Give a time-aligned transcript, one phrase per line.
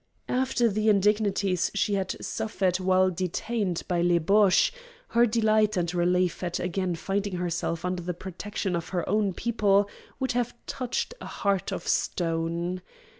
[0.29, 4.71] After the indignities she had suffered while "detained" by les Boches,
[5.09, 9.87] her delight and relief at again finding herself under the protection of her own people
[10.19, 12.81] would have touched a heart of stone.